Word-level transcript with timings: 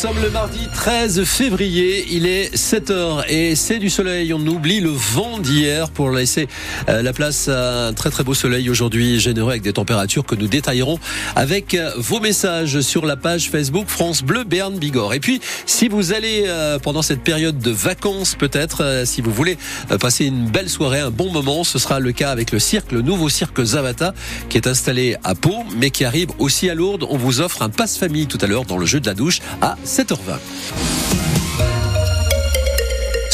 sommes 0.00 0.22
le 0.22 0.30
mardi 0.30 0.66
13 0.72 1.24
février, 1.24 2.06
il 2.10 2.24
est 2.24 2.54
7h 2.54 3.24
et 3.28 3.54
c'est 3.54 3.78
du 3.78 3.90
soleil. 3.90 4.32
On 4.32 4.40
oublie 4.46 4.80
le 4.80 4.88
vent 4.88 5.38
d'hier 5.38 5.90
pour 5.90 6.10
laisser 6.10 6.48
euh, 6.88 7.02
la 7.02 7.12
place 7.12 7.48
à 7.48 7.88
un 7.88 7.92
très 7.92 8.08
très 8.08 8.24
beau 8.24 8.32
soleil 8.32 8.70
aujourd'hui 8.70 9.20
généreux 9.20 9.50
avec 9.50 9.60
des 9.60 9.74
températures 9.74 10.24
que 10.24 10.34
nous 10.34 10.46
détaillerons 10.46 10.98
avec 11.36 11.74
euh, 11.74 11.92
vos 11.98 12.18
messages 12.18 12.80
sur 12.80 13.04
la 13.04 13.16
page 13.16 13.50
Facebook 13.50 13.88
France 13.88 14.22
Bleu 14.22 14.44
Berne 14.44 14.78
Bigorre. 14.78 15.12
Et 15.12 15.20
puis 15.20 15.38
si 15.66 15.88
vous 15.88 16.14
allez 16.14 16.44
euh, 16.46 16.78
pendant 16.78 17.02
cette 17.02 17.20
période 17.22 17.58
de 17.58 17.70
vacances 17.70 18.36
peut-être, 18.36 19.02
si 19.04 19.20
vous 19.20 19.32
voulez 19.32 19.58
passer 20.00 20.24
une 20.24 20.46
belle 20.46 20.70
soirée, 20.70 21.00
un 21.00 21.10
bon 21.10 21.30
moment, 21.30 21.62
ce 21.62 21.78
sera 21.78 22.00
le 22.00 22.12
cas 22.12 22.30
avec 22.30 22.52
le 22.52 22.58
cirque, 22.58 22.92
le 22.92 23.02
nouveau 23.02 23.28
cirque 23.28 23.62
Zavata 23.62 24.14
qui 24.48 24.56
est 24.56 24.66
installé 24.66 25.18
à 25.24 25.34
Pau 25.34 25.62
mais 25.76 25.90
qui 25.90 26.06
arrive 26.06 26.28
aussi 26.38 26.70
à 26.70 26.74
Lourdes. 26.74 27.04
On 27.10 27.18
vous 27.18 27.42
offre 27.42 27.60
un 27.60 27.68
passe 27.68 27.98
famille 27.98 28.28
tout 28.28 28.38
à 28.40 28.46
l'heure 28.46 28.64
dans 28.64 28.78
le 28.78 28.86
jeu 28.86 29.00
de 29.00 29.06
la 29.06 29.14
douche 29.14 29.40
à 29.60 29.76
7h20. 29.90 31.19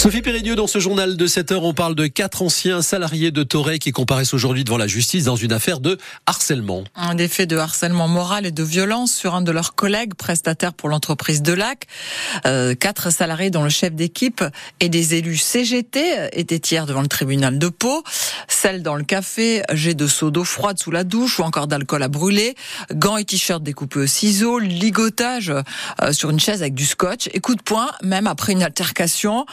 Sophie 0.06 0.22
Péridieu, 0.22 0.54
dans 0.54 0.68
ce 0.68 0.78
journal 0.78 1.16
de 1.16 1.26
7 1.26 1.50
heures, 1.50 1.64
on 1.64 1.74
parle 1.74 1.96
de 1.96 2.06
quatre 2.06 2.40
anciens 2.40 2.80
salariés 2.80 3.32
de 3.32 3.42
Toré 3.42 3.80
qui 3.80 3.90
comparaissent 3.90 4.34
aujourd'hui 4.34 4.62
devant 4.62 4.76
la 4.76 4.86
justice 4.86 5.24
dans 5.24 5.34
une 5.34 5.52
affaire 5.52 5.80
de 5.80 5.98
harcèlement. 6.26 6.84
Un 6.94 7.18
effet 7.18 7.46
de 7.46 7.56
harcèlement 7.56 8.06
moral 8.06 8.46
et 8.46 8.52
de 8.52 8.62
violence 8.62 9.12
sur 9.12 9.34
un 9.34 9.42
de 9.42 9.50
leurs 9.50 9.74
collègues 9.74 10.14
prestataires 10.14 10.74
pour 10.74 10.90
l'entreprise 10.90 11.42
de 11.42 11.52
Lac. 11.52 11.88
Euh, 12.46 12.76
quatre 12.76 13.10
salariés 13.10 13.50
dont 13.50 13.64
le 13.64 13.68
chef 13.68 13.94
d'équipe 13.94 14.44
et 14.78 14.88
des 14.88 15.16
élus 15.16 15.38
CGT 15.38 16.28
étaient 16.30 16.54
hier 16.54 16.86
devant 16.86 17.02
le 17.02 17.08
tribunal 17.08 17.58
de 17.58 17.68
Pau. 17.68 18.04
Celle 18.46 18.84
dans 18.84 18.94
le 18.94 19.02
café, 19.02 19.62
jet 19.72 19.94
de 19.94 20.06
seau 20.06 20.30
d'eau 20.30 20.44
froide 20.44 20.78
sous 20.78 20.92
la 20.92 21.02
douche 21.02 21.40
ou 21.40 21.42
encore 21.42 21.66
d'alcool 21.66 22.04
à 22.04 22.08
brûler, 22.08 22.54
gants 22.94 23.16
et 23.16 23.24
t-shirts 23.24 23.64
découpés 23.64 23.98
au 23.98 24.06
ciseau, 24.06 24.60
ligotage 24.60 25.52
euh, 26.00 26.12
sur 26.12 26.30
une 26.30 26.38
chaise 26.38 26.62
avec 26.62 26.74
du 26.74 26.86
scotch 26.86 27.28
et 27.32 27.40
coup 27.40 27.56
de 27.56 27.62
poing 27.62 27.90
même 28.04 28.28
après 28.28 28.52
une 28.52 28.62
altercation. 28.62 29.46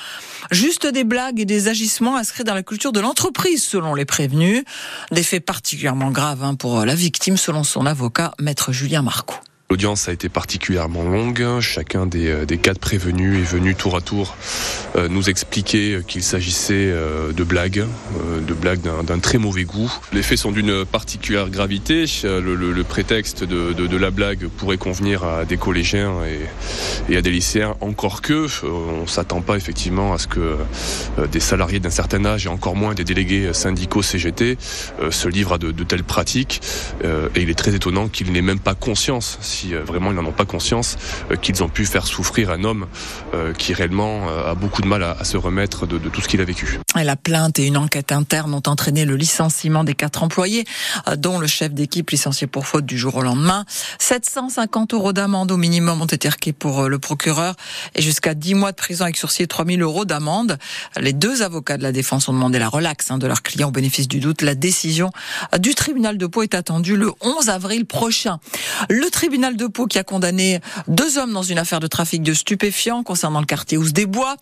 Juste 0.51 0.87
des 0.87 1.03
blagues 1.03 1.39
et 1.39 1.45
des 1.45 1.67
agissements 1.67 2.17
inscrits 2.17 2.43
dans 2.43 2.53
la 2.53 2.63
culture 2.63 2.91
de 2.91 2.99
l'entreprise, 2.99 3.63
selon 3.63 3.95
les 3.95 4.05
prévenus. 4.05 4.63
Des 5.11 5.23
faits 5.23 5.45
particulièrement 5.45 6.11
graves 6.11 6.43
hein, 6.43 6.55
pour 6.55 6.85
la 6.85 6.95
victime, 6.95 7.37
selon 7.37 7.63
son 7.63 7.85
avocat, 7.85 8.33
maître 8.39 8.71
Julien 8.71 9.01
Marco. 9.01 9.35
L'audience 9.73 10.07
a 10.07 10.11
été 10.11 10.29
particulièrement 10.29 11.01
longue. 11.03 11.43
Chacun 11.59 12.05
des, 12.05 12.27
euh, 12.27 12.45
des 12.45 12.59
quatre 12.59 12.77
prévenus 12.77 13.39
est 13.39 13.55
venu 13.55 13.73
tour 13.73 13.95
à 13.95 14.01
tour 14.01 14.35
euh, 14.95 15.07
nous 15.07 15.31
expliquer 15.31 15.99
qu'il 16.07 16.21
s'agissait 16.21 16.91
euh, 16.91 17.31
de 17.31 17.43
blagues, 17.43 17.83
de 18.47 18.53
blagues 18.53 18.81
d'un 18.81 19.17
très 19.17 19.39
mauvais 19.39 19.63
goût. 19.63 19.91
Les 20.11 20.21
faits 20.21 20.37
sont 20.37 20.51
d'une 20.51 20.85
particulière 20.85 21.49
gravité. 21.49 22.05
Le, 22.23 22.83
prétexte 22.83 23.43
de, 23.43 23.97
la 23.97 24.11
blague 24.11 24.47
pourrait 24.47 24.77
convenir 24.77 25.23
à 25.23 25.45
des 25.45 25.57
collégiens 25.57 26.17
et, 27.09 27.17
à 27.17 27.21
des 27.23 27.31
lycéens, 27.31 27.75
encore 27.81 28.21
que 28.21 28.45
on 28.63 29.07
s'attend 29.07 29.41
pas 29.41 29.55
effectivement 29.55 30.13
à 30.13 30.19
ce 30.19 30.27
que 30.27 30.57
des 31.31 31.39
salariés 31.39 31.79
d'un 31.79 31.89
certain 31.89 32.25
âge 32.25 32.45
et 32.45 32.49
encore 32.49 32.75
moins 32.75 32.93
des 32.93 33.03
délégués 33.03 33.53
syndicaux 33.53 34.03
CGT 34.03 34.57
se 35.09 35.27
livrent 35.27 35.53
à 35.53 35.57
de, 35.57 35.71
de 35.71 35.83
telles 35.83 36.03
pratiques. 36.03 36.61
Et 37.03 37.41
il 37.41 37.49
est 37.49 37.57
très 37.57 37.73
étonnant 37.73 38.07
qu'ils 38.07 38.31
n'aient 38.31 38.41
même 38.41 38.59
pas 38.59 38.75
conscience 38.75 39.39
si 39.53 39.73
euh, 39.73 39.83
vraiment 39.83 40.11
ils 40.11 40.15
n'en 40.15 40.25
ont 40.25 40.31
pas 40.31 40.45
conscience, 40.45 40.97
euh, 41.31 41.35
qu'ils 41.35 41.63
ont 41.63 41.69
pu 41.69 41.85
faire 41.85 42.07
souffrir 42.07 42.49
un 42.49 42.63
homme 42.63 42.87
euh, 43.33 43.53
qui 43.53 43.73
réellement 43.73 44.27
a 44.45 44.55
beaucoup 44.55 44.81
de 44.81 44.87
mal 44.87 45.03
à, 45.03 45.23
se 45.23 45.37
remettre 45.37 45.85
de, 45.85 45.97
tout 45.97 46.21
ce 46.21 46.27
qu'il 46.27 46.41
a 46.41 46.45
vécu. 46.45 46.79
Et 46.99 47.03
la 47.03 47.15
plainte 47.15 47.59
et 47.59 47.65
une 47.65 47.77
enquête 47.77 48.11
interne 48.11 48.53
ont 48.53 48.63
entraîné 48.65 49.05
le 49.05 49.15
licenciement 49.15 49.83
des 49.83 49.93
quatre 49.93 50.23
employés, 50.23 50.65
dont 51.17 51.39
le 51.39 51.47
chef 51.47 51.73
d'équipe 51.73 52.09
licencié 52.09 52.47
pour 52.47 52.65
faute 52.65 52.85
du 52.85 52.97
jour 52.97 53.15
au 53.15 53.21
lendemain. 53.21 53.65
750 53.99 54.93
euros 54.93 55.13
d'amende 55.13 55.51
au 55.51 55.57
minimum 55.57 56.01
ont 56.01 56.05
été 56.05 56.29
requis 56.29 56.53
pour 56.53 56.89
le 56.89 56.99
procureur 56.99 57.55
et 57.95 58.01
jusqu'à 58.01 58.33
10 58.33 58.55
mois 58.55 58.71
de 58.71 58.77
prison 58.77 59.03
avec 59.03 59.17
sursis 59.17 59.43
et 59.43 59.47
3000 59.47 59.81
euros 59.81 60.05
d'amende. 60.05 60.57
Les 60.99 61.13
deux 61.13 61.41
avocats 61.41 61.77
de 61.77 61.83
la 61.83 61.91
défense 61.91 62.27
ont 62.27 62.33
demandé 62.33 62.59
la 62.59 62.69
relaxe 62.69 63.11
hein, 63.11 63.17
de 63.17 63.27
leurs 63.27 63.43
clients 63.43 63.69
au 63.69 63.71
bénéfice 63.71 64.07
du 64.07 64.19
doute. 64.19 64.41
La 64.41 64.55
décision 64.55 65.11
du 65.59 65.75
tribunal 65.75 66.17
de 66.17 66.25
Pau 66.25 66.43
est 66.43 66.55
attendue 66.55 66.95
le 66.95 67.11
11 67.21 67.49
avril 67.49 67.85
prochain. 67.85 68.39
Le 68.89 69.09
tribunal 69.09 69.42
tribunal 69.43 69.57
de 69.57 69.67
Pau 69.67 69.87
qui 69.87 69.99
a 69.99 70.05
condamné 70.05 70.61
deux 70.87 71.17
hommes 71.17 71.33
dans 71.33 71.43
une 71.43 71.57
affaire 71.57 71.81
de 71.81 71.87
trafic 71.87 72.23
de 72.23 72.33
stupéfiants 72.33 73.03
concernant 73.03 73.41
le 73.41 73.45
quartier 73.45 73.77
Ous 73.77 73.91
des 73.91 74.05
Bois. 74.05 74.37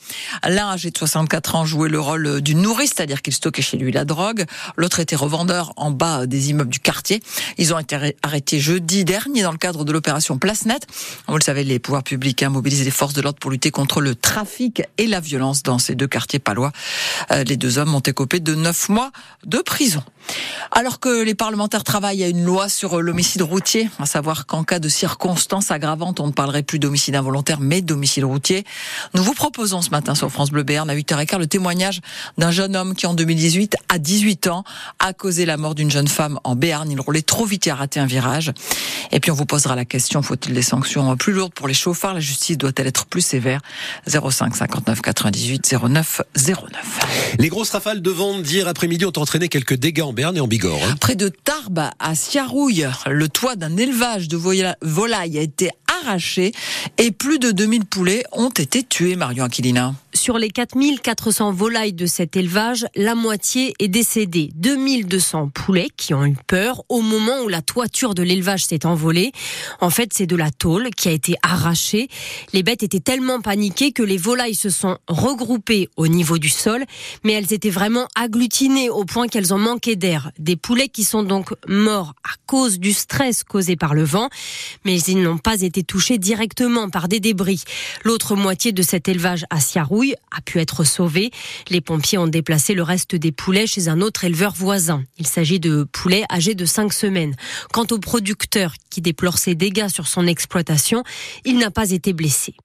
L'un, 0.48 0.70
âgé 0.70 0.92
de 0.92 0.98
64 0.98 1.56
ans, 1.56 1.66
jouait 1.66 1.90
le 1.90 2.00
rôle 2.00 2.42
d'une 2.42 2.62
nourrice, 2.62 2.94
c'est-à-dire 2.96 3.24
qu'il 3.24 3.34
stockait 3.34 3.64
chez 3.64 3.78
lui 3.78 3.92
la 3.92 4.06
drogue. 4.06 4.46
L'autre 4.78 5.00
était 5.00 5.16
revendeur 5.16 5.74
en 5.76 5.90
bas 5.90 6.28
des 6.28 6.52
immeubles 6.52 6.70
du 6.70 6.80
quartier. 6.80 7.24
Ils 7.58 7.74
ont 7.74 7.80
été 7.80 8.16
arrêtés 8.22 8.60
jeudi 8.60 9.04
dernier 9.04 9.42
dans 9.42 9.52
le 9.52 9.58
cadre 9.58 9.86
de 9.86 9.92
l'opération 9.92 10.38
Place 10.38 10.66
Net. 10.66 10.86
Vous 11.28 11.36
le 11.36 11.42
savez, 11.42 11.64
les 11.64 11.80
pouvoirs 11.80 12.04
publics 12.04 12.44
mobilisé 12.44 12.84
les 12.84 12.92
forces 12.92 13.16
de 13.16 13.22
l'ordre 13.22 13.40
pour 13.40 13.50
lutter 13.50 13.72
contre 13.72 14.02
le 14.02 14.14
trafic 14.14 14.84
et 15.00 15.08
la 15.08 15.20
violence 15.20 15.64
dans 15.64 15.80
ces 15.80 15.96
deux 15.96 16.08
quartiers 16.08 16.40
palois. 16.40 16.72
Euh, 17.32 17.44
les 17.44 17.58
deux 17.58 17.80
hommes 17.80 17.96
ont 17.96 18.02
écopé 18.02 18.40
de 18.40 18.54
neuf 18.54 18.88
mois 18.88 19.12
de 19.48 19.58
prison. 19.60 20.04
Alors 20.72 21.00
que 21.00 21.24
les 21.24 21.36
parlementaires 21.36 21.84
travaillent 21.84 22.24
à 22.24 22.28
une 22.28 22.44
loi 22.44 22.70
sur 22.70 23.02
l'homicide 23.02 23.42
routier, 23.42 23.90
à 24.00 24.06
savoir 24.06 24.46
qu'en 24.46 24.64
cas 24.64 24.80
de 24.80 24.90
circonstances 24.90 25.72
aggravantes, 25.72 26.20
on 26.20 26.28
ne 26.28 26.32
parlerait 26.32 26.64
plus 26.64 26.80
d'homicide 26.80 27.16
involontaire, 27.16 27.60
mais 27.60 27.82
d'homicide 27.82 28.24
routier. 28.24 28.64
Nous 29.14 29.24
vous 29.24 29.34
proposons 29.34 29.82
ce 29.82 29.90
matin 29.90 30.16
sur 30.16 30.32
France 30.32 30.52
Bleu 30.52 30.64
Béarn 30.64 30.90
à 30.90 30.96
8h15 30.96 31.40
le 31.40 31.48
témoignage 31.48 32.02
d'un 32.38 32.52
jeune 32.52 32.76
homme 32.76 32.96
qui 32.96 33.06
en 33.06 33.14
2018, 33.14 33.76
à 33.90 34.00
18 34.00 34.48
ans, 34.48 34.64
a 35.00 35.14
causé 35.14 35.46
la 35.46 35.58
mort 35.58 35.76
d'une 35.76 35.92
jeune 35.92 36.08
femme 36.08 36.40
en 36.44 36.56
Béarn. 36.56 36.90
Il 36.90 37.00
roulait 37.02 37.22
trop 37.22 37.46
vite 37.46 37.68
et 37.68 37.72
a 37.72 37.76
raté 37.76 38.00
un 38.00 38.06
virage. 38.06 38.52
Et 39.12 39.20
puis 39.20 39.32
on 39.32 39.36
vous 39.36 39.46
posera 39.46 39.76
la 39.76 39.86
question, 39.86 40.22
faut-il 40.22 40.54
des 40.54 40.62
sanctions 40.62 41.16
plus 41.18 41.34
lourdes 41.34 41.54
pour 41.54 41.68
les 41.68 41.74
chauffards? 41.74 42.14
La 42.14 42.20
justice 42.20 42.58
doit-elle 42.58 42.88
être 42.88 43.06
plus 43.06 43.22
sévère? 43.22 43.62
05 44.08 44.56
59 44.56 45.02
98 45.02 45.76
09 45.84 46.22
09. 46.36 47.36
Les 47.40 47.50
grosses 47.50 47.72
rafales 47.72 48.02
de 48.02 48.10
vent 48.10 48.40
d'hier 48.40 48.68
après-midi 48.68 49.06
ont 49.06 49.14
entraîné 49.18 49.50
quelques 49.50 49.76
dégâts 49.76 50.02
en 50.02 50.11
Béarn 50.14 50.36
et 50.36 50.40
en 50.40 50.48
Bigorre. 50.48 50.82
Hein. 50.84 50.96
Près 51.00 51.16
de 51.16 51.30
Tarbes, 51.30 51.90
à 52.00 52.16
Siarouille, 52.16 52.88
le 53.10 53.30
toit 53.30 53.56
d'un 53.56 53.78
élevage 53.78 54.28
de 54.28 54.38
volailles 54.82 55.38
a 55.38 55.42
été 55.42 55.70
arraché 56.02 56.52
et 56.98 57.12
plus 57.12 57.40
de 57.40 57.52
2000 57.52 57.86
poulets 57.86 58.24
ont 58.32 58.50
été 58.50 58.84
tués, 58.84 59.16
Marion 59.16 59.46
Aquilina. 59.46 59.94
Sur 60.14 60.38
les 60.38 60.50
4400 60.50 61.54
volailles 61.54 61.94
de 61.94 62.06
cet 62.06 62.36
élevage, 62.36 62.86
la 62.96 63.16
moitié 63.16 63.74
est 63.80 63.88
décédée. 63.88 64.50
2200 64.56 65.50
poulets 65.54 65.90
qui 65.96 66.14
ont 66.14 66.26
eu 66.26 66.36
peur 66.48 66.84
au 66.90 67.02
moment 67.02 67.42
où 67.46 67.48
la 67.48 67.62
toiture 67.62 68.14
de 68.14 68.22
l'élevage 68.22 68.66
s'est 68.66 68.86
envolée. 68.86 69.32
En 69.80 69.90
fait, 69.90 70.12
c'est 70.14 70.28
de 70.28 70.36
la 70.36 70.52
tôle 70.52 70.90
qui 70.90 71.08
a 71.08 71.12
été 71.12 71.36
arrachée. 71.44 72.10
Les 72.52 72.62
bêtes 72.62 72.84
étaient 72.84 73.00
tellement 73.00 73.40
paniquées 73.40 73.94
que 73.94 74.04
les 74.04 74.18
volailles 74.18 74.56
se 74.56 74.70
sont 74.70 74.98
regroupées 75.08 75.90
au 75.96 76.08
niveau 76.08 76.38
du 76.38 76.50
sol, 76.50 76.84
mais 77.24 77.34
elles 77.34 77.54
étaient 77.54 77.70
vraiment 77.70 78.08
agglutinées 78.16 78.90
au 78.90 79.06
point 79.06 79.28
qu'elles 79.28 79.54
ont 79.54 79.60
manqué 79.60 79.96
Des 80.40 80.56
poulets 80.56 80.90
qui 80.90 81.04
sont 81.04 81.24
donc 81.24 81.54
morts 81.68 82.14
à 82.24 82.34
cause 82.48 82.80
du 82.80 82.92
stress 82.92 83.44
causé 83.44 83.76
par 83.76 83.94
le 83.94 84.04
vent, 84.04 84.30
mais 84.84 85.00
ils 85.00 85.22
n'ont 85.22 85.38
pas 85.38 85.62
été 85.62 85.84
touchés 85.84 86.18
directement 86.18 86.90
par 86.90 87.08
des 87.08 87.20
débris. 87.20 87.64
L'autre 88.04 88.36
moitié 88.36 88.72
de 88.72 88.82
cet 88.82 89.08
élevage 89.08 89.46
à 89.50 89.60
Siarouille 89.60 90.16
a 90.36 90.42
pu 90.42 90.60
être 90.60 90.84
sauvée. 90.84 91.32
Les 91.70 91.82
pompiers 91.82 92.18
ont 92.18 92.28
déplacé 92.28 92.74
le 92.74 92.84
reste 92.84 93.16
des 93.16 93.32
poulets 93.32 93.68
chez 93.68 93.88
un 93.90 94.02
autre 94.02 94.24
éleveur 94.24 94.54
voisin. 94.54 95.04
Il 95.18 95.28
s'agit 95.28 95.60
de 95.60 95.84
poulets 95.84 96.24
âgés 96.32 96.56
de 96.56 96.66
5 96.66 96.92
semaines. 96.92 97.36
Quant 97.72 97.86
au 97.92 98.00
producteur 98.00 98.74
qui 98.90 99.02
déplore 99.02 99.38
ses 99.38 99.56
dégâts 99.56 99.88
sur 99.88 100.08
son 100.08 100.26
exploitation, 100.28 101.04
il 101.46 101.58
n'a 101.58 101.72
pas 101.72 101.92
été 101.92 102.14
blessé. 102.14 102.56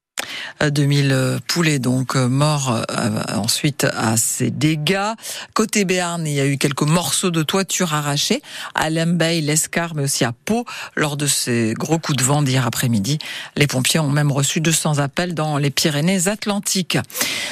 2000 0.61 1.13
euh, 1.13 1.39
poulets 1.47 1.79
donc 1.79 2.17
euh, 2.17 2.29
morts 2.29 2.85
euh, 2.91 3.23
ensuite 3.35 3.85
à 3.85 4.17
ces 4.17 4.51
dégâts. 4.51 5.13
Côté 5.55 5.85
Béarn, 5.85 6.27
il 6.27 6.35
y 6.35 6.41
a 6.41 6.47
eu 6.47 6.59
quelques 6.59 6.83
morceaux 6.83 7.31
de 7.31 7.43
toiture 7.43 7.95
arrachés 7.95 8.43
à 8.75 8.91
Lembeil, 8.91 9.43
l'Escar, 9.43 9.95
mais 9.95 10.03
aussi 10.03 10.25
à 10.25 10.33
Pau 10.33 10.65
lors 10.95 11.17
de 11.17 11.27
ces 11.27 11.75
gros 11.75 11.99
coups 11.99 12.19
de 12.19 12.25
vent 12.25 12.43
d'hier 12.43 12.67
après-midi. 12.67 13.19
Les 13.57 13.67
pompiers 13.67 14.01
ont 14.01 14.11
même 14.11 14.33
reçu 14.33 14.61
200 14.61 14.99
appels 14.99 15.35
dans 15.35 15.59
les 15.59 15.71
Pyrénées-Atlantiques. 15.71 16.99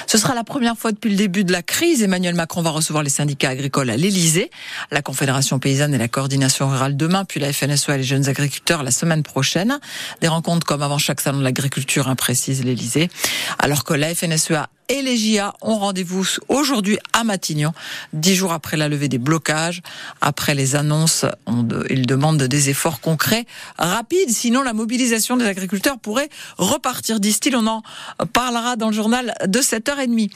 Ce 0.06 0.18
sera 0.18 0.34
la 0.34 0.44
première 0.44 0.76
fois 0.76 0.92
depuis 0.92 1.10
le 1.10 1.16
début 1.16 1.44
de 1.44 1.52
la 1.52 1.62
crise. 1.62 2.02
Emmanuel 2.02 2.34
Macron 2.34 2.62
va 2.62 2.70
recevoir 2.70 3.02
les 3.02 3.10
syndicats 3.10 3.50
agricoles 3.50 3.90
à 3.90 3.96
l'Elysée, 3.96 4.50
la 4.90 5.02
Confédération 5.02 5.58
paysanne 5.58 5.94
et 5.94 5.98
la 5.98 6.08
coordination 6.08 6.68
rurale 6.68 6.96
demain, 6.96 7.24
puis 7.24 7.40
la 7.40 7.52
FNSEA 7.52 7.94
et 7.94 7.98
les 7.98 8.04
jeunes 8.04 8.28
agriculteurs 8.28 8.82
la 8.82 8.90
semaine 8.90 9.22
prochaine. 9.22 9.78
Des 10.20 10.28
rencontres 10.28 10.66
comme 10.66 10.82
avant 10.82 10.98
chaque 10.98 11.20
salon 11.20 11.38
de 11.38 11.44
l'agriculture, 11.44 12.08
imprécise 12.08 12.63
Alors 13.58 13.84
que 13.84 13.94
la 13.94 14.14
FNSEA 14.14 14.70
et 14.88 15.02
les 15.02 15.16
JA 15.16 15.54
ont 15.62 15.78
rendez-vous 15.78 16.26
aujourd'hui 16.48 16.98
à 17.12 17.24
Matignon, 17.24 17.72
dix 18.12 18.34
jours 18.34 18.52
après 18.52 18.76
la 18.76 18.88
levée 18.88 19.08
des 19.08 19.18
blocages. 19.18 19.82
Après 20.20 20.54
les 20.54 20.76
annonces, 20.76 21.24
ils 21.90 22.06
demandent 22.06 22.42
des 22.42 22.70
efforts 22.70 23.00
concrets, 23.00 23.46
rapides, 23.78 24.30
sinon 24.30 24.62
la 24.62 24.72
mobilisation 24.72 25.36
des 25.36 25.46
agriculteurs 25.46 25.98
pourrait 25.98 26.28
repartir, 26.58 27.20
disent-ils. 27.20 27.56
On 27.56 27.66
en 27.66 27.82
parlera 28.32 28.76
dans 28.76 28.88
le 28.88 28.94
journal 28.94 29.34
de 29.46 29.60
7h30. 29.60 30.30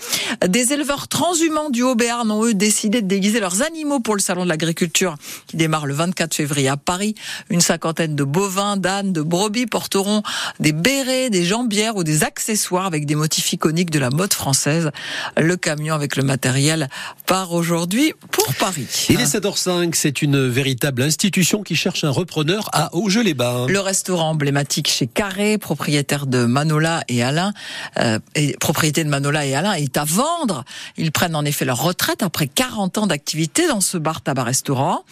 Des 0.46 0.72
éleveurs 0.72 1.08
transhumants 1.08 1.70
du 1.70 1.82
Haut-Béarn 1.82 2.30
ont 2.30 2.44
eux 2.44 2.54
décidé 2.54 3.02
de 3.02 3.06
déguiser 3.06 3.40
leurs 3.40 3.62
animaux 3.62 4.00
pour 4.00 4.14
le 4.14 4.20
salon 4.20 4.44
de 4.44 4.48
l'agriculture 4.48 5.16
qui 5.46 5.56
démarre 5.56 5.86
le 5.86 5.94
24 5.94 6.34
février 6.34 6.68
à 6.68 6.76
Paris. 6.76 7.14
Une 7.50 7.60
cinquantaine 7.60 8.14
de 8.14 8.24
bovins, 8.24 8.76
d'ânes, 8.76 9.12
de 9.12 9.22
brebis 9.22 9.66
porteront 9.66 10.22
des 10.60 10.72
bérets, 10.72 11.30
des 11.30 11.44
jambières 11.44 11.96
ou 11.96 12.04
des 12.04 12.24
accessoires 12.24 12.86
avec 12.86 13.04
des 13.06 13.14
motifs 13.14 13.52
iconiques 13.52 13.90
de 13.90 13.98
la 13.98 14.10
mode 14.10 14.32
française. 14.38 14.90
Le 15.36 15.56
camion 15.56 15.94
avec 15.94 16.16
le 16.16 16.22
matériel 16.22 16.88
part 17.26 17.52
aujourd'hui 17.52 18.14
pour 18.30 18.54
Paris. 18.54 18.86
Il 19.10 19.20
est 19.20 19.34
7h05, 19.34 19.94
c'est 19.94 20.22
une 20.22 20.48
véritable 20.48 21.02
institution 21.02 21.62
qui 21.62 21.76
cherche 21.76 22.04
un 22.04 22.10
repreneur 22.10 22.70
à 22.72 22.94
Auge-les-Bains. 22.94 23.66
Le 23.68 23.80
restaurant 23.80 24.30
emblématique 24.30 24.88
chez 24.88 25.06
Carré, 25.06 25.58
propriétaire 25.58 26.26
de 26.26 26.44
Manola 26.44 27.02
et 27.08 27.22
Alain, 27.22 27.52
euh, 27.98 28.18
et 28.34 28.56
propriété 28.58 29.04
de 29.04 29.10
Manola 29.10 29.44
et 29.44 29.54
Alain, 29.54 29.72
est 29.72 29.96
à 29.96 30.04
vendre. 30.04 30.64
Ils 30.96 31.12
prennent 31.12 31.36
en 31.36 31.44
effet 31.44 31.64
leur 31.64 31.82
retraite 31.82 32.22
après 32.22 32.46
40 32.46 32.98
ans 32.98 33.06
d'activité 33.06 33.66
dans 33.66 33.80
ce 33.80 33.98
bar 33.98 34.22
tabac 34.22 34.44
restaurant. 34.44 35.04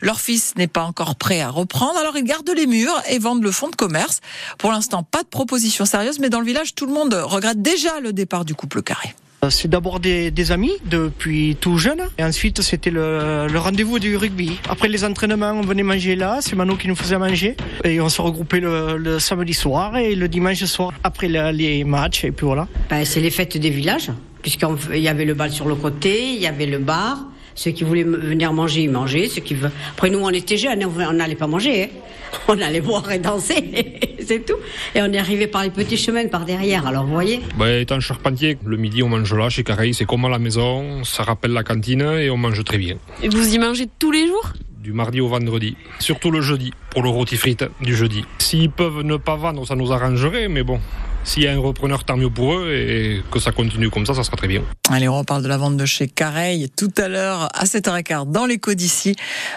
Leur 0.00 0.20
fils 0.20 0.54
n'est 0.56 0.68
pas 0.68 0.84
encore 0.84 1.16
prêt 1.16 1.40
à 1.40 1.48
reprendre, 1.48 1.98
alors 1.98 2.16
ils 2.16 2.24
gardent 2.24 2.52
les 2.54 2.66
murs 2.66 3.02
et 3.08 3.18
vendent 3.18 3.42
le 3.42 3.52
fonds 3.52 3.70
de 3.70 3.76
commerce. 3.76 4.20
Pour 4.58 4.70
l'instant, 4.70 5.02
pas 5.02 5.22
de 5.22 5.28
proposition 5.28 5.86
sérieuse, 5.86 6.18
mais 6.18 6.28
dans 6.28 6.40
le 6.40 6.46
village, 6.46 6.74
tout 6.74 6.86
le 6.86 6.92
monde 6.92 7.14
regrette 7.14 7.62
déjà 7.62 8.00
le 8.00 8.12
départ 8.12 8.44
du 8.44 8.54
couple 8.54 8.73
Carré. 8.82 9.14
C'est 9.50 9.68
d'abord 9.68 10.00
des, 10.00 10.52
amis 10.52 10.72
depuis 10.86 11.56
tout 11.60 11.78
jeune. 11.78 12.00
Et 12.18 12.24
ensuite, 12.24 12.62
c'était 12.62 12.90
le, 12.90 13.46
rendez-vous 13.54 13.98
du 13.98 14.16
rugby. 14.16 14.58
Après 14.68 14.88
les 14.88 15.04
entraînements, 15.04 15.52
on 15.52 15.62
venait 15.62 15.82
manger 15.82 16.16
là. 16.16 16.38
C'est 16.40 16.56
Mano 16.56 16.76
qui 16.76 16.88
nous 16.88 16.96
faisait 16.96 17.18
manger. 17.18 17.56
Et 17.84 18.00
on 18.00 18.08
se 18.08 18.22
regroupait 18.22 18.60
le, 18.60 19.18
samedi 19.18 19.54
soir 19.54 19.96
et 19.96 20.14
le 20.14 20.28
dimanche 20.28 20.64
soir 20.64 20.92
après 21.02 21.28
les 21.28 21.84
matchs. 21.84 22.24
Et 22.24 22.32
puis 22.32 22.46
voilà. 22.46 22.68
Ben, 22.90 23.04
c'est 23.04 23.20
les 23.20 23.30
fêtes 23.30 23.56
des 23.56 23.70
villages. 23.70 24.10
Puisqu'il 24.42 24.98
y 24.98 25.08
avait 25.08 25.24
le 25.24 25.34
bal 25.34 25.50
sur 25.50 25.66
le 25.66 25.74
côté, 25.74 26.34
il 26.34 26.40
y 26.40 26.46
avait 26.46 26.66
le 26.66 26.78
bar. 26.78 27.18
Ceux 27.54 27.70
qui 27.70 27.84
voulaient 27.84 28.04
venir 28.04 28.52
manger, 28.52 28.82
ils 28.82 28.90
mangeaient. 28.90 29.28
Ceux 29.28 29.40
qui... 29.40 29.56
Après, 29.92 30.10
nous, 30.10 30.18
on 30.18 30.30
était 30.30 30.56
jeunes, 30.56 30.84
on 30.84 31.12
n'allait 31.12 31.34
pas 31.34 31.46
manger. 31.46 31.84
Hein. 31.84 31.88
On 32.48 32.60
allait 32.60 32.80
boire 32.80 33.10
et 33.10 33.18
danser, 33.18 34.00
c'est 34.20 34.44
tout. 34.44 34.56
Et 34.94 35.00
on 35.00 35.12
est 35.12 35.18
arrivé 35.18 35.46
par 35.46 35.62
les 35.62 35.70
petits 35.70 35.96
chemins, 35.96 36.26
par 36.26 36.44
derrière. 36.44 36.86
Alors, 36.86 37.04
vous 37.04 37.12
voyez 37.12 37.40
bah, 37.56 37.72
Étant 37.72 38.00
charpentier, 38.00 38.58
le 38.64 38.76
midi, 38.76 39.02
on 39.02 39.08
mange 39.08 39.32
là, 39.34 39.48
chez 39.48 39.62
Carré. 39.62 39.92
C'est 39.92 40.04
comme 40.04 40.24
à 40.24 40.28
la 40.28 40.38
maison. 40.38 41.04
Ça 41.04 41.22
rappelle 41.22 41.52
la 41.52 41.62
cantine 41.62 42.02
et 42.02 42.30
on 42.30 42.36
mange 42.36 42.62
très 42.64 42.78
bien. 42.78 42.96
Et 43.22 43.28
vous 43.28 43.54
y 43.54 43.58
mangez 43.58 43.86
tous 43.98 44.10
les 44.10 44.26
jours? 44.26 44.52
Du 44.82 44.92
mardi 44.92 45.20
au 45.20 45.28
vendredi. 45.28 45.76
Surtout 45.98 46.30
le 46.30 46.42
jeudi, 46.42 46.72
pour 46.90 47.02
le 47.02 47.08
rôti 47.08 47.36
frites 47.36 47.64
du 47.80 47.96
jeudi. 47.96 48.24
S'ils 48.38 48.70
peuvent 48.70 49.02
ne 49.02 49.16
pas 49.16 49.36
vendre, 49.36 49.66
ça 49.66 49.76
nous 49.76 49.92
arrangerait, 49.92 50.48
mais 50.48 50.62
bon, 50.62 50.78
s'il 51.24 51.42
y 51.42 51.48
a 51.48 51.52
un 51.52 51.58
repreneur, 51.58 52.04
tant 52.04 52.16
mieux 52.16 52.30
pour 52.30 52.54
eux 52.54 52.72
et 52.72 53.22
que 53.30 53.40
ça 53.40 53.52
continue 53.52 53.90
comme 53.90 54.06
ça, 54.06 54.14
ça 54.14 54.22
sera 54.22 54.36
très 54.36 54.48
bien. 54.48 54.62
Allez, 54.90 55.08
on 55.08 55.18
reparle 55.18 55.42
de 55.42 55.48
la 55.48 55.56
vente 55.56 55.76
de 55.76 55.86
chez 55.86 56.06
Careil 56.06 56.68
tout 56.76 56.92
à 56.98 57.08
l'heure 57.08 57.48
à 57.54 57.64
7h15 57.64 58.30
dans 58.30 58.46
l'écho 58.46 58.74
d'ici 58.74 59.16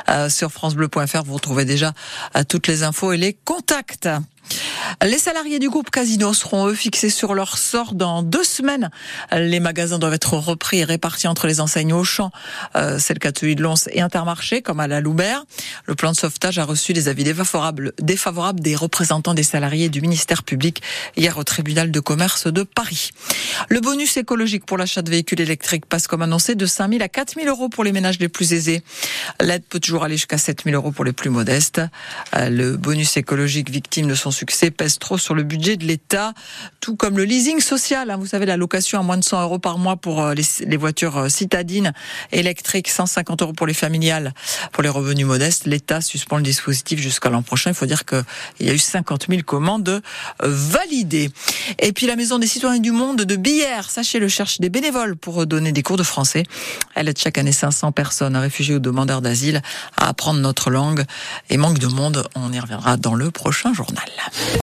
euh, 0.10 0.30
sur 0.30 0.52
francebleu.fr. 0.52 1.24
Vous 1.26 1.34
retrouvez 1.34 1.66
déjà 1.66 1.94
euh, 2.36 2.44
toutes 2.48 2.68
les 2.68 2.84
infos 2.84 3.12
et 3.12 3.18
les 3.18 3.34
contacts. 3.34 4.10
Les 5.04 5.18
salariés 5.18 5.60
du 5.60 5.70
groupe 5.70 5.90
Casino 5.90 6.34
seront 6.34 6.68
eux 6.68 6.74
fixés 6.74 7.10
sur 7.10 7.34
leur 7.34 7.58
sort 7.58 7.94
dans 7.94 8.24
deux 8.24 8.44
semaines. 8.44 8.90
Les 9.32 9.60
magasins 9.60 10.00
doivent 10.00 10.14
être 10.14 10.34
repris 10.34 10.80
et 10.80 10.84
répartis 10.84 11.28
entre 11.28 11.48
les 11.48 11.60
enseignes 11.60 11.94
Auchan, 11.94 12.32
euh, 12.76 12.98
c'est 13.00 13.14
le 13.14 13.20
cas 13.20 13.32
de 13.32 13.62
Lons 13.62 13.76
et 13.92 14.02
Intermarché, 14.02 14.62
comme 14.62 14.80
à 14.80 14.88
la 14.88 15.02
Loubert. 15.02 15.44
Le 15.86 15.96
plan 15.96 16.12
de 16.12 16.18
sauvetage 16.18 16.60
a 16.60 16.66
reçu 16.66 16.94
des 16.94 17.08
avis 17.08 17.24
défavorables, 17.24 17.94
des 18.62 18.76
représentants 18.76 19.34
des 19.34 19.44
salariés 19.44 19.90
du 19.90 20.02
ministère 20.02 20.44
public 20.44 20.82
hier 21.16 21.38
au 21.38 21.44
tribunal 21.44 21.92
de 21.92 22.00
commerce 22.00 22.48
de 22.48 22.64
Paris. 22.64 23.12
Le 23.70 23.80
bonus 23.82 24.18
écologique 24.18 24.66
pour 24.66 24.78
l'achat 24.78 25.02
de 25.02 25.10
véhicules 25.10 25.42
électriques 25.42 25.86
passe 25.86 26.08
comme 26.08 26.22
annoncé 26.22 26.56
de 26.56 26.66
5 26.66 26.92
000 26.92 27.04
à 27.04 27.08
4 27.08 27.36
000 27.36 27.48
euros 27.48 27.70
pour 27.70 27.84
les 27.84 27.92
ménages 27.92 28.20
les 28.20 28.30
plus 28.30 28.54
aisés. 28.54 28.82
L'aide 29.40 29.64
peut 29.70 29.80
toujours 29.80 30.04
aller 30.04 30.18
jusqu'à 30.18 30.38
7 30.38 30.64
000 30.66 30.76
euros 30.76 30.92
pour 30.92 31.06
les 31.06 31.14
plus 31.14 31.30
modestes. 31.30 31.82
Euh, 32.36 32.50
le 32.50 32.78
bonus 32.78 33.18
écologique 33.18 33.70
victime 33.70 34.08
de 34.08 34.16
son 34.16 34.32
succès 34.38 34.72
pèse 34.72 35.00
trop 35.00 35.18
sur 35.18 35.34
le 35.34 35.44
budget 35.44 35.78
de 35.78 35.86
l'État, 35.86 36.34
tout 36.80 36.96
comme 36.96 37.18
le 37.18 37.24
leasing 37.24 37.60
social. 37.60 38.12
Hein. 38.12 38.18
Vous 38.18 38.28
savez, 38.28 38.46
la 38.46 38.58
location 38.58 39.00
à 39.00 39.04
moins 39.04 39.18
de 39.18 39.24
100 39.24 39.42
euros 39.42 39.60
par 39.60 39.78
mois 39.78 39.98
pour 39.98 40.22
euh, 40.22 40.34
les, 40.34 40.78
voitures 40.78 41.18
euh, 41.18 41.30
citadines 41.30 41.94
électriques, 42.32 42.88
150 42.88 43.42
euros 43.42 43.54
pour 43.54 43.68
les 43.68 43.74
familiales, 43.74 44.34
pour 44.72 44.84
les 44.84 44.90
revenus 44.90 45.26
modestes. 45.26 45.66
L'État 45.66 46.02
suspend 46.02 46.38
le 46.38 46.44
dispositif 46.44 47.00
jusqu'à 47.00 47.30
l'an 47.30 47.42
prochain. 47.42 47.72
Il 47.72 47.76
faut 47.76 47.86
dire 47.86 48.06
qu'il 48.06 48.68
y 48.68 48.70
a 48.70 48.74
eu 48.74 48.78
50 48.78 49.26
000 49.30 49.42
commandes 49.42 50.02
validées. 50.40 51.32
Et 51.80 51.92
puis 51.92 52.08
la 52.08 52.16
Maison 52.16 52.40
des 52.40 52.48
citoyens 52.48 52.80
du 52.80 52.92
monde 52.92 53.22
de 53.22 53.36
Billère, 53.36 53.90
sachez-le, 53.90 54.28
cherche 54.28 54.60
des 54.60 54.70
bénévoles 54.70 55.16
pour 55.16 55.46
donner 55.46 55.72
des 55.72 55.84
cours 55.84 55.98
de 55.98 56.04
français. 56.04 56.44
Elle 56.96 57.10
aide 57.10 57.18
chaque 57.18 57.38
année 57.38 57.52
500 57.52 57.92
personnes, 57.92 58.36
réfugiés 58.38 58.76
ou 58.76 58.80
demandeurs 58.80 59.22
d'asile, 59.22 59.62
à 59.98 60.10
apprendre 60.10 60.40
notre 60.40 60.70
langue. 60.70 61.04
Et 61.50 61.58
manque 61.58 61.80
de 61.80 61.88
monde, 61.88 62.28
on 62.36 62.52
y 62.52 62.60
reviendra 62.60 62.98
dans 62.98 63.16
le 63.16 63.32
prochain 63.32 63.74
journal. 63.74 64.06